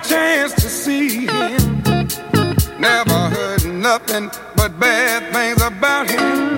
[0.08, 1.82] Chance to see him.
[2.80, 6.55] Never heard nothing but bad things about him.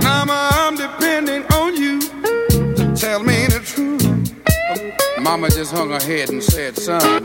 [0.00, 4.04] Now I'm depending on you to tell me the truth.
[5.20, 7.24] Mama just hung her head and said, son,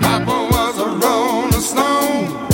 [0.00, 2.53] Papa was a rolling stone.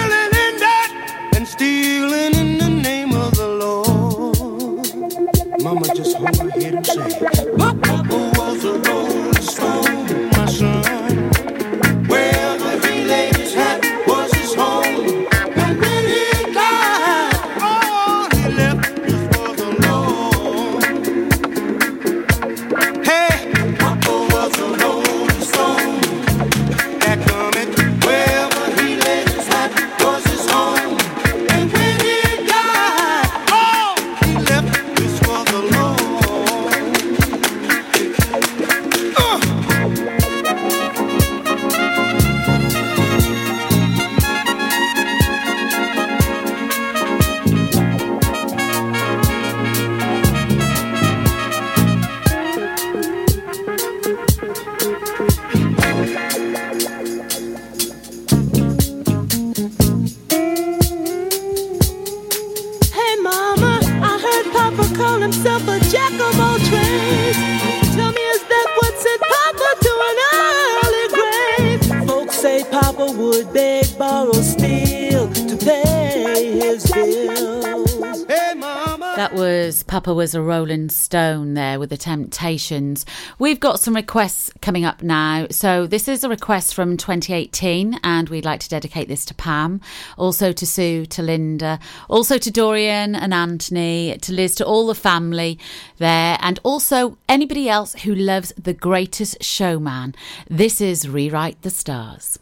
[80.01, 83.05] Papa was a Rolling Stone there with the Temptations.
[83.37, 85.45] We've got some requests coming up now.
[85.51, 89.79] So, this is a request from 2018, and we'd like to dedicate this to Pam,
[90.17, 91.77] also to Sue, to Linda,
[92.09, 95.59] also to Dorian and Anthony, to Liz, to all the family
[95.99, 100.15] there, and also anybody else who loves the greatest showman.
[100.49, 102.39] This is Rewrite the Stars.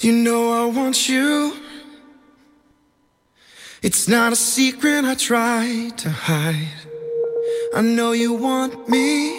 [0.00, 1.56] You know I want you.
[3.86, 6.80] It's not a secret I try to hide.
[7.74, 9.38] I know you want me.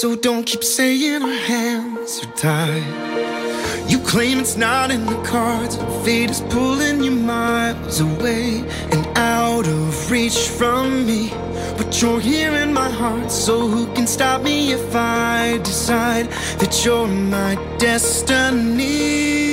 [0.00, 3.90] So don't keep saying our hands are tied.
[3.90, 5.76] You claim it's not in the cards.
[6.06, 11.28] Fate is pulling you miles away and out of reach from me.
[11.76, 16.30] But you're here in my heart, so who can stop me if I decide
[16.60, 19.51] that you're my destiny?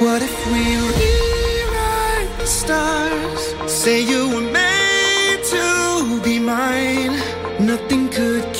[0.00, 0.62] What if we
[0.98, 3.54] rewrite the stars?
[3.70, 7.14] Say you were made to be mine.
[7.60, 8.52] Nothing could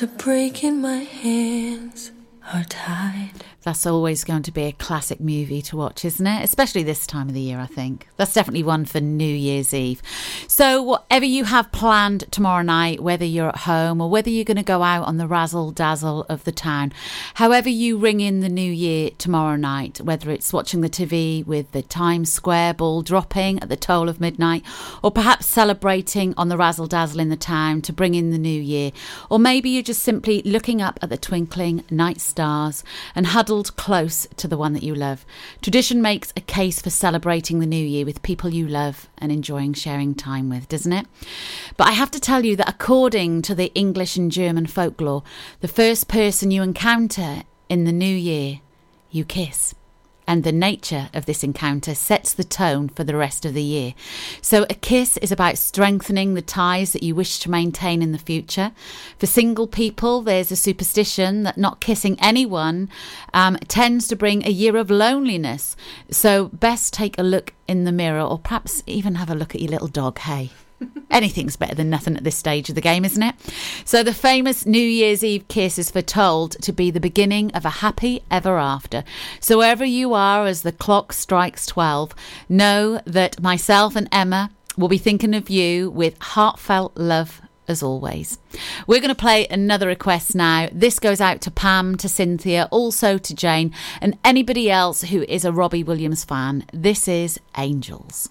[0.00, 1.49] to break in my tied.
[3.62, 6.42] That's always going to be a classic movie to watch, isn't it?
[6.42, 8.08] Especially this time of the year, I think.
[8.16, 10.00] That's definitely one for New Year's Eve.
[10.48, 14.56] So, whatever you have planned tomorrow night, whether you're at home or whether you're going
[14.56, 16.92] to go out on the razzle dazzle of the town,
[17.34, 21.72] however you ring in the new year tomorrow night, whether it's watching the TV with
[21.72, 24.64] the Times Square ball dropping at the toll of midnight,
[25.02, 28.48] or perhaps celebrating on the razzle dazzle in the town to bring in the new
[28.60, 28.90] year,
[29.28, 32.82] or maybe you're just simply looking up at the twinkling night stars
[33.14, 33.26] and
[33.76, 35.26] close to the one that you love.
[35.60, 39.72] Tradition makes a case for celebrating the new year with people you love and enjoying
[39.72, 41.06] sharing time with, doesn't it?
[41.76, 45.24] But I have to tell you that according to the English and German folklore,
[45.60, 48.60] the first person you encounter in the new year,
[49.10, 49.74] you kiss
[50.30, 53.94] and the nature of this encounter sets the tone for the rest of the year.
[54.40, 58.18] So, a kiss is about strengthening the ties that you wish to maintain in the
[58.18, 58.70] future.
[59.18, 62.88] For single people, there's a superstition that not kissing anyone
[63.34, 65.74] um, tends to bring a year of loneliness.
[66.12, 69.60] So, best take a look in the mirror or perhaps even have a look at
[69.60, 70.20] your little dog.
[70.20, 70.50] Hey.
[71.10, 73.34] Anything's better than nothing at this stage of the game, isn't it?
[73.84, 77.70] So, the famous New Year's Eve kiss is foretold to be the beginning of a
[77.70, 79.04] happy ever after.
[79.40, 82.14] So, wherever you are as the clock strikes 12,
[82.48, 88.38] know that myself and Emma will be thinking of you with heartfelt love as always.
[88.86, 90.68] We're going to play another request now.
[90.72, 95.44] This goes out to Pam, to Cynthia, also to Jane, and anybody else who is
[95.44, 96.66] a Robbie Williams fan.
[96.72, 98.30] This is Angels.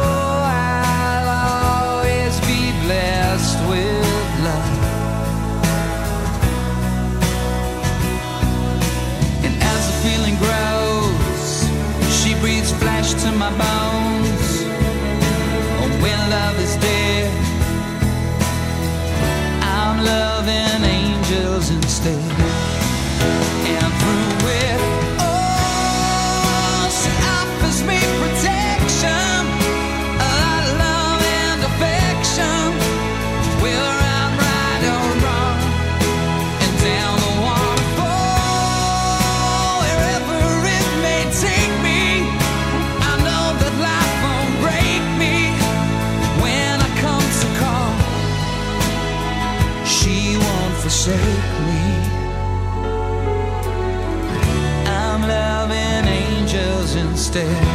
[57.35, 57.70] angels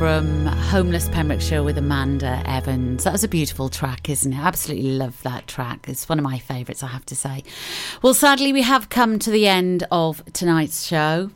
[0.00, 3.04] from Homeless Pembrokeshire with Amanda Evans.
[3.04, 4.38] That was a beautiful track, isn't it?
[4.38, 5.90] Absolutely love that track.
[5.90, 7.44] It's one of my favourites, I have to say.
[8.00, 11.32] Well, sadly, we have come to the end of tonight's show.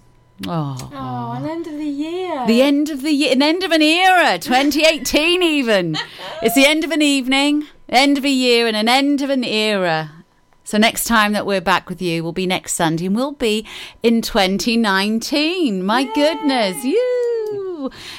[0.46, 2.46] Oh, Oh, an end of the year.
[2.46, 5.98] the end of the year, an end of an era, 2018 even.
[6.40, 9.44] It's the end of an evening, end of a year, and an end of an
[9.44, 10.24] era.
[10.64, 13.66] So next time that we're back with you will be next Sunday, and we'll be
[14.02, 15.84] in 2019.
[15.84, 17.20] My goodness, you.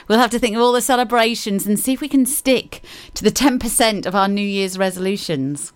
[0.07, 2.81] We'll have to think of all the celebrations and see if we can stick
[3.13, 5.73] to the 10% of our New Year's resolutions.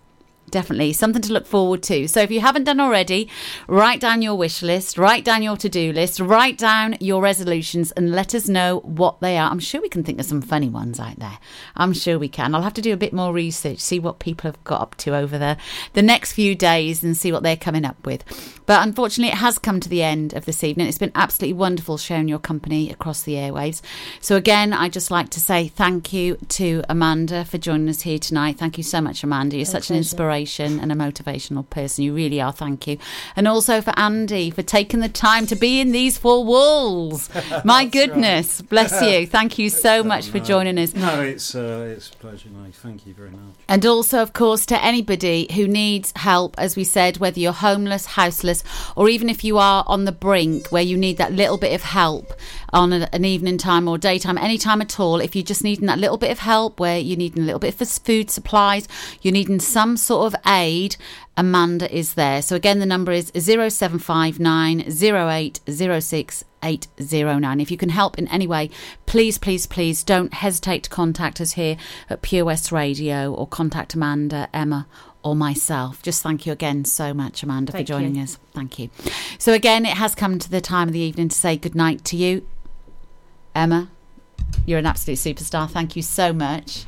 [0.50, 2.08] Definitely something to look forward to.
[2.08, 3.30] So if you haven't done already,
[3.68, 7.92] write down your wish list, write down your to do list, write down your resolutions,
[7.92, 9.52] and let us know what they are.
[9.52, 11.38] I'm sure we can think of some funny ones out there.
[11.76, 12.56] I'm sure we can.
[12.56, 15.16] I'll have to do a bit more research, see what people have got up to
[15.16, 15.58] over the,
[15.94, 18.24] the next few days, and see what they're coming up with.
[18.70, 20.88] But unfortunately, it has come to the end of this evening.
[20.88, 23.82] It's been absolutely wonderful sharing your company across the airwaves.
[24.22, 28.20] So again, I'd just like to say thank you to Amanda for joining us here
[28.20, 28.60] tonight.
[28.60, 29.56] Thank you so much, Amanda.
[29.56, 32.04] You're such an inspiration and a motivational person.
[32.04, 32.52] You really are.
[32.52, 33.00] Thank you.
[33.36, 37.28] And also for Andy for taking the time to be in these four walls.
[37.66, 39.26] My goodness, bless you.
[39.40, 40.94] Thank you so much for joining us.
[40.94, 42.50] No, it's uh, it's a pleasure.
[42.50, 43.56] No, thank you very much.
[43.68, 48.06] And also, of course, to anybody who needs help, as we said, whether you're homeless,
[48.06, 48.59] houseless,
[48.96, 51.84] or even if you are on the brink where you need that little bit of
[51.84, 52.34] help
[52.72, 56.00] on an evening time or daytime, any time at all, if you're just needing that
[56.00, 58.88] little bit of help where you're needing a little bit of food supplies,
[59.22, 60.96] you're needing some sort of aid,
[61.38, 62.42] Amanda is there.
[62.42, 67.60] So again, the number is 0759 0806 809.
[67.60, 68.70] If you can help in any way,
[69.06, 71.78] please, please, please don't hesitate to contact us here
[72.10, 74.88] at Pure West Radio or contact Amanda, Emma,
[75.24, 76.02] or myself.
[76.02, 78.24] Just thank you again so much, Amanda, Thank for joining you.
[78.24, 78.38] us.
[78.54, 78.90] Thank you.
[79.38, 82.18] So, again, it has come to the time of the evening to say goodnight to
[82.18, 82.48] you.
[83.54, 83.90] Emma,
[84.66, 85.70] you're an absolute superstar.
[85.70, 86.86] Thank you so much.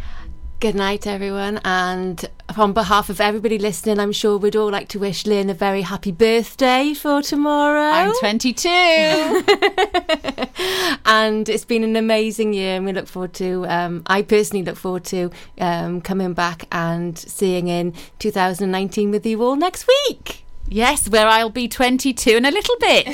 [0.62, 1.60] Good night, everyone.
[1.66, 2.24] And
[2.56, 5.82] on behalf of everybody listening, I'm sure we'd all like to wish Lynn a very
[5.82, 7.82] happy birthday for tomorrow.
[7.82, 8.70] I'm 22.
[11.06, 13.66] and it's been an amazing year, and we look forward to.
[13.66, 19.42] Um, I personally look forward to um, coming back and seeing in 2019 with you
[19.42, 20.46] all next week.
[20.68, 23.08] Yes, where I'll be 22 in a little bit.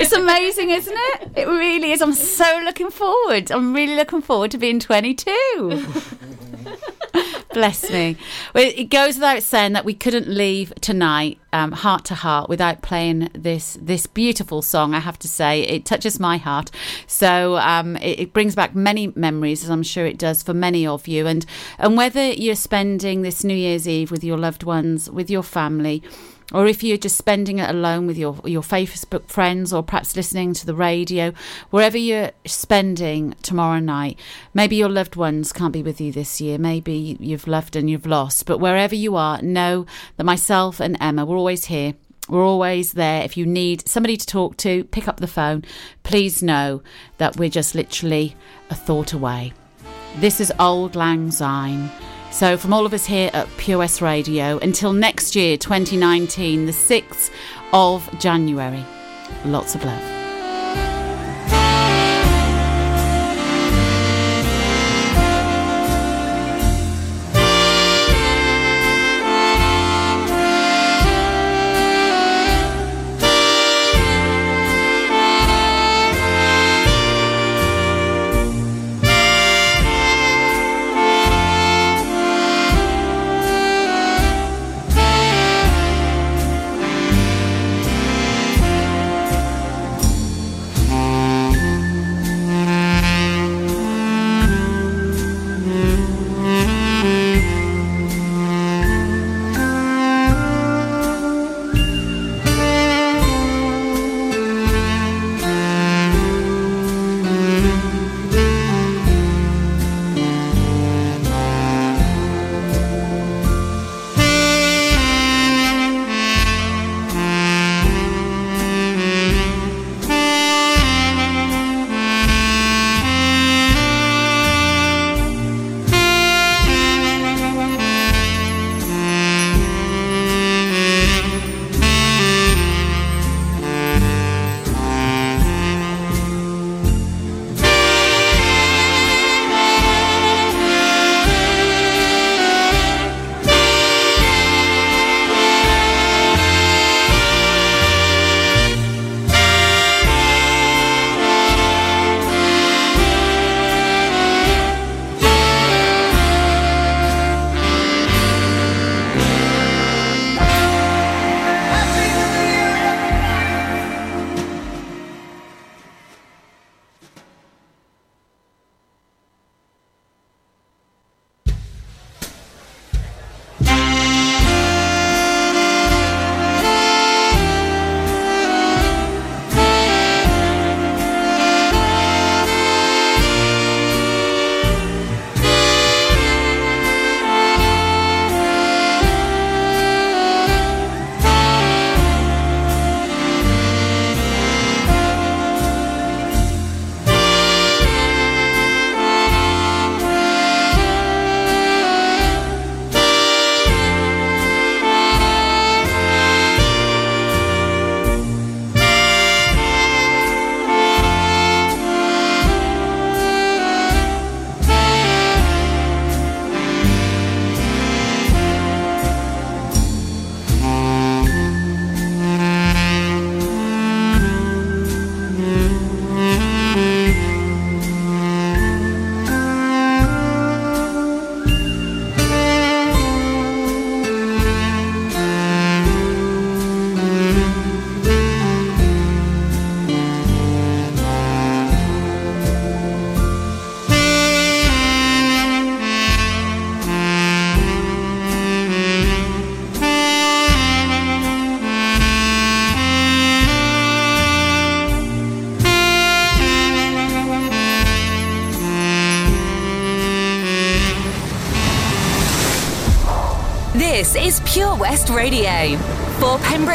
[0.00, 1.32] it's amazing, isn't it?
[1.36, 2.00] It really is.
[2.00, 3.50] I'm so looking forward.
[3.50, 5.84] I'm really looking forward to being 22.
[7.56, 8.18] Bless me.
[8.54, 12.82] Well, it goes without saying that we couldn't leave tonight, um, heart to heart, without
[12.82, 14.92] playing this this beautiful song.
[14.92, 16.70] I have to say, it touches my heart.
[17.06, 20.86] So um, it, it brings back many memories, as I'm sure it does for many
[20.86, 21.26] of you.
[21.26, 21.46] And
[21.78, 26.02] and whether you're spending this New Year's Eve with your loved ones, with your family
[26.52, 30.52] or if you're just spending it alone with your your Facebook friends, or perhaps listening
[30.54, 31.32] to the radio,
[31.70, 34.18] wherever you're spending tomorrow night,
[34.54, 38.06] maybe your loved ones can't be with you this year, maybe you've loved and you've
[38.06, 39.86] lost, but wherever you are, know
[40.16, 41.94] that myself and Emma, we're always here.
[42.28, 43.22] We're always there.
[43.22, 45.64] If you need somebody to talk to, pick up the phone.
[46.02, 46.82] Please know
[47.18, 48.34] that we're just literally
[48.68, 49.52] a thought away.
[50.16, 51.88] This is Auld Lang Syne.
[52.36, 57.30] So, from all of us here at POS Radio, until next year, 2019, the 6th
[57.72, 58.84] of January,
[59.46, 60.15] lots of love.